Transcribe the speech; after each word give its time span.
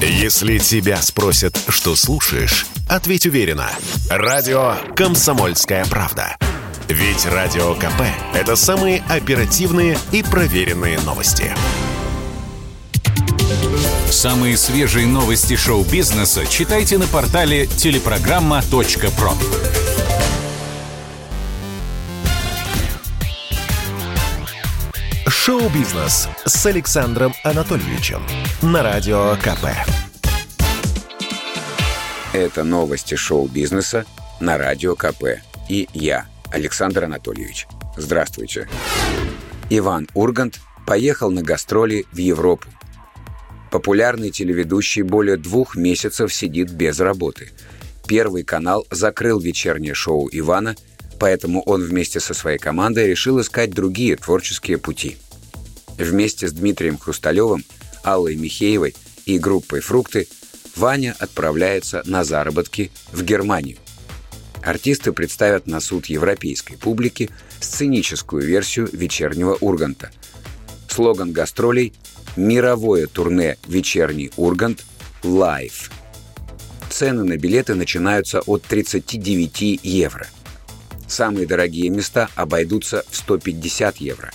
Если 0.00 0.58
тебя 0.58 1.00
спросят, 1.00 1.58
что 1.68 1.96
слушаешь, 1.96 2.66
ответь 2.86 3.26
уверенно. 3.26 3.70
Радио 4.10 4.74
«Комсомольская 4.94 5.86
правда». 5.86 6.36
Ведь 6.88 7.24
Радио 7.24 7.74
КП– 7.74 8.02
это 8.34 8.56
самые 8.56 9.02
оперативные 9.08 9.98
и 10.12 10.22
проверенные 10.22 11.00
новости. 11.00 11.52
Самые 14.10 14.56
свежие 14.56 15.06
новости 15.06 15.56
шоу-бизнеса 15.56 16.46
читайте 16.46 16.98
на 16.98 17.06
портале 17.06 17.66
телепрограмма.про. 17.66 19.85
Шоу-бизнес 25.28 26.28
с 26.44 26.66
Александром 26.66 27.34
Анатольевичем 27.42 28.22
на 28.62 28.84
Радио 28.84 29.34
КП. 29.42 29.66
Это 32.32 32.62
новости 32.62 33.16
шоу-бизнеса 33.16 34.04
на 34.38 34.56
Радио 34.56 34.94
КП. 34.94 35.40
И 35.68 35.88
я, 35.92 36.28
Александр 36.52 37.04
Анатольевич. 37.04 37.66
Здравствуйте. 37.96 38.68
Иван 39.68 40.08
Ургант 40.14 40.60
поехал 40.86 41.32
на 41.32 41.42
гастроли 41.42 42.06
в 42.12 42.18
Европу. 42.18 42.68
Популярный 43.72 44.30
телеведущий 44.30 45.02
более 45.02 45.36
двух 45.36 45.74
месяцев 45.74 46.32
сидит 46.32 46.70
без 46.70 47.00
работы. 47.00 47.50
Первый 48.06 48.44
канал 48.44 48.86
закрыл 48.92 49.40
вечернее 49.40 49.94
шоу 49.94 50.28
Ивана, 50.30 50.76
поэтому 51.18 51.62
он 51.62 51.82
вместе 51.82 52.20
со 52.20 52.34
своей 52.34 52.58
командой 52.58 53.06
решил 53.08 53.40
искать 53.40 53.70
другие 53.70 54.16
творческие 54.16 54.78
пути. 54.78 55.16
Вместе 55.98 56.48
с 56.48 56.52
Дмитрием 56.52 56.98
Хрусталевым, 56.98 57.64
Аллой 58.02 58.36
Михеевой 58.36 58.94
и 59.24 59.38
группой 59.38 59.80
«Фрукты» 59.80 60.28
Ваня 60.76 61.16
отправляется 61.18 62.02
на 62.04 62.22
заработки 62.22 62.90
в 63.10 63.22
Германию. 63.22 63.78
Артисты 64.62 65.12
представят 65.12 65.66
на 65.66 65.80
суд 65.80 66.06
европейской 66.06 66.76
публики 66.76 67.30
сценическую 67.60 68.44
версию 68.44 68.88
вечернего 68.92 69.56
Урганта. 69.60 70.10
Слоган 70.88 71.32
гастролей 71.32 71.92
«Мировое 72.36 73.06
турне 73.06 73.56
«Вечерний 73.66 74.30
Ургант» 74.36 74.84
Live». 75.22 75.90
Цены 76.90 77.24
на 77.24 77.36
билеты 77.36 77.74
начинаются 77.74 78.40
от 78.40 78.62
39 78.62 79.80
евро. 79.82 80.26
Самые 81.06 81.46
дорогие 81.46 81.88
места 81.88 82.28
обойдутся 82.34 83.04
в 83.10 83.16
150 83.16 83.96
евро. 83.98 84.30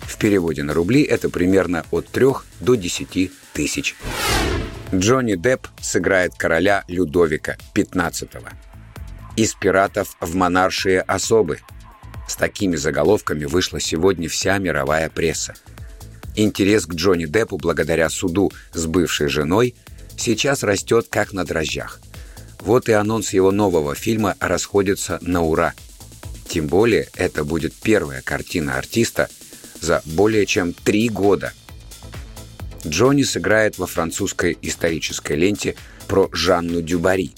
В 0.00 0.16
переводе 0.16 0.62
на 0.62 0.72
рубли 0.72 1.02
это 1.02 1.28
примерно 1.28 1.84
от 1.90 2.08
3 2.08 2.26
до 2.60 2.74
10 2.74 3.30
тысяч. 3.52 3.94
Джонни 4.94 5.34
Депп 5.34 5.68
сыграет 5.80 6.34
короля 6.34 6.84
Людовика 6.88 7.58
XV. 7.74 8.48
Из 9.36 9.54
пиратов 9.54 10.16
в 10.20 10.34
монаршие 10.34 11.02
особы. 11.02 11.60
С 12.26 12.36
такими 12.36 12.76
заголовками 12.76 13.44
вышла 13.44 13.80
сегодня 13.80 14.28
вся 14.28 14.58
мировая 14.58 15.10
пресса. 15.10 15.54
Интерес 16.36 16.86
к 16.86 16.94
Джонни 16.94 17.26
Деппу 17.26 17.58
благодаря 17.58 18.08
суду 18.08 18.50
с 18.72 18.86
бывшей 18.86 19.28
женой 19.28 19.74
сейчас 20.16 20.62
растет 20.62 21.06
как 21.10 21.32
на 21.32 21.44
дрожжах. 21.44 22.00
Вот 22.60 22.88
и 22.88 22.92
анонс 22.92 23.32
его 23.32 23.50
нового 23.50 23.94
фильма 23.94 24.36
расходится 24.40 25.18
на 25.20 25.42
ура. 25.42 25.74
Тем 26.48 26.66
более 26.66 27.08
это 27.14 27.44
будет 27.44 27.74
первая 27.74 28.22
картина 28.22 28.78
артиста 28.78 29.28
за 29.80 30.02
более 30.04 30.46
чем 30.46 30.72
три 30.72 31.08
года. 31.08 31.52
Джонни 32.86 33.22
сыграет 33.22 33.78
во 33.78 33.86
французской 33.86 34.56
исторической 34.62 35.36
ленте 35.36 35.76
про 36.06 36.30
Жанну 36.32 36.80
Дюбари, 36.80 37.32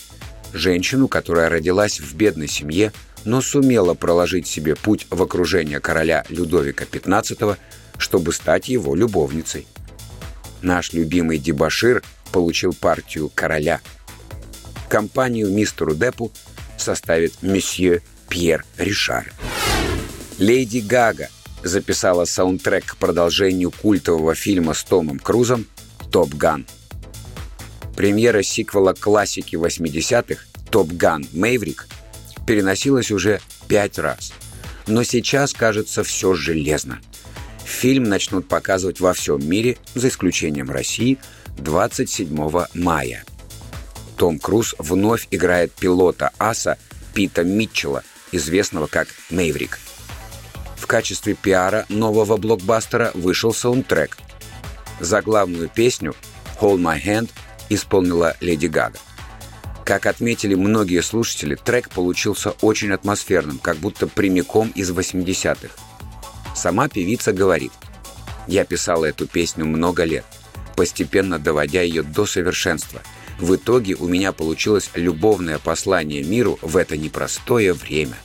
женщину, 0.53 1.09
которая 1.09 1.49
родилась 1.49 1.99
в 1.99 2.15
бедной 2.15 2.47
семье, 2.47 2.93
но 3.25 3.43
сумела 3.43 3.95
проложить 3.95 4.47
себе 4.47 4.77
путь 4.77 5.07
в 5.11 5.21
окружение 5.23 5.81
короля 5.81 6.25
Людовика 6.29 6.85
XV, 6.85 7.57
чтобы 7.99 8.33
стать 8.33 8.69
его 8.69 8.95
любовницей. 8.95 9.67
Наш 10.63 10.93
любимый 10.93 11.39
дебашир 11.39 12.03
получил 12.33 12.73
партию 12.75 13.31
короля. 13.35 13.81
Компанию 14.89 15.51
мистеру 15.51 15.95
Депу 15.95 16.33
составит 16.77 17.43
месье 17.43 18.03
Пьер 18.31 18.65
Ришар. 18.79 19.31
Леди 20.39 20.79
Гага 20.79 21.29
записала 21.63 22.25
саундтрек 22.25 22.87
к 22.87 22.97
продолжению 22.97 23.73
культового 23.73 24.35
фильма 24.35 24.73
с 24.73 24.85
Томом 24.85 25.19
Крузом 25.19 25.67
«Top 26.11 26.33
Gun». 26.35 26.65
Премьера 27.97 28.43
сиквела 28.43 28.95
классики 28.95 29.57
80-х 29.57 30.43
«Top 30.71 30.93
Gun 30.93 31.27
Maverick» 31.33 31.87
переносилась 32.47 33.11
уже 33.11 33.41
пять 33.69 33.99
раз. 33.99 34.33
Но 34.87 35.03
сейчас, 35.03 35.53
кажется, 35.53 36.03
все 36.05 36.33
железно. 36.35 37.01
Фильм 37.65 38.05
начнут 38.05 38.49
показывать 38.49 39.01
во 39.01 39.13
всем 39.13 39.47
мире, 39.47 39.77
за 39.95 40.09
исключением 40.09 40.71
России, 40.71 41.19
27 41.59 42.65
мая. 42.75 43.25
Том 44.17 44.39
Круз 44.39 44.75
вновь 44.79 45.27
играет 45.31 45.73
пилота 45.73 46.31
аса 46.39 46.79
Пита 47.13 47.43
Митчелла, 47.43 48.03
известного 48.33 48.87
как 48.87 49.09
Мейврик. 49.31 49.79
В 50.77 50.87
качестве 50.87 51.35
пиара 51.35 51.87
нового 51.89 52.37
блокбастера 52.37 53.11
вышел 53.15 53.53
саундтрек. 53.53 54.17
За 54.99 55.23
главную 55.23 55.69
песню 55.69 56.15
«Hold 56.61 56.79
My 56.79 57.03
Hand» 57.03 57.31
исполнила 57.69 58.37
Леди 58.41 58.67
Гага. 58.67 58.99
Как 59.85 60.07
отметили 60.07 60.55
многие 60.55 61.03
слушатели, 61.03 61.55
трек 61.57 61.91
получился 61.91 62.51
очень 62.61 62.93
атмосферным, 62.93 63.59
как 63.59 63.77
будто 63.79 64.07
прямиком 64.07 64.71
из 64.75 64.91
80-х. 64.91 65.75
Сама 66.55 66.89
певица 66.89 67.33
говорит, 67.33 67.73
«Я 68.47 68.65
писала 68.65 69.07
эту 69.07 69.27
песню 69.27 69.65
много 69.65 70.05
лет, 70.05 70.25
постепенно 70.77 71.39
доводя 71.39 71.83
ее 71.83 72.03
до 72.03 72.27
совершенства. 72.27 73.03
В 73.41 73.57
итоге 73.57 73.95
у 73.95 74.07
меня 74.07 74.33
получилось 74.33 74.91
любовное 74.95 75.59
послание 75.59 76.23
миру 76.23 76.59
в 76.63 76.77
это 76.77 76.97
непростое 76.97 77.73
время». 77.73 78.17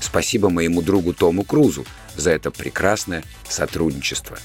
Спасибо 0.00 0.50
моему 0.50 0.82
другу 0.82 1.14
Тому 1.14 1.44
Крузу 1.44 1.84
за 2.16 2.30
это 2.30 2.50
прекрасное 2.50 3.24
сотрудничество. 3.48 4.38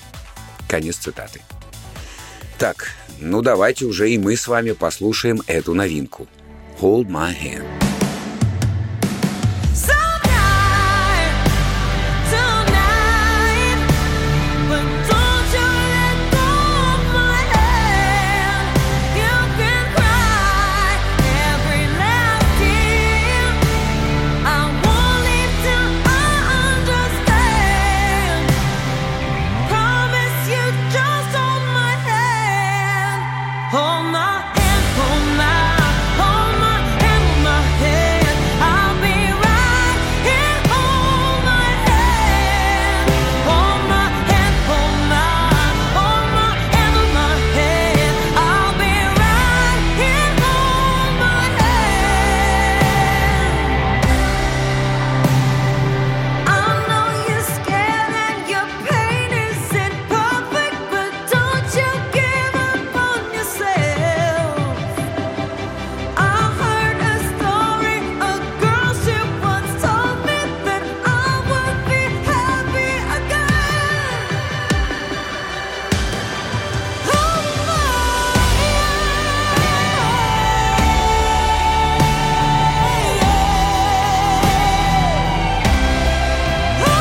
Конец 0.68 0.98
цитаты. 0.98 1.42
Так, 2.58 2.92
ну 3.20 3.42
давайте 3.42 3.86
уже 3.86 4.12
и 4.12 4.18
мы 4.18 4.36
с 4.36 4.48
вами 4.48 4.72
послушаем 4.72 5.42
эту 5.48 5.74
новинку. 5.74 6.28
Hold 6.80 7.08
my 7.08 7.34
hand. 7.34 7.81